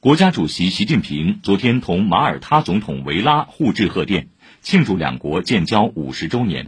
[0.00, 4.28] 国家主席习近平昨天同马耳他总统维拉互致贺电
[4.62, 6.66] 庆祝两国建交五十周年。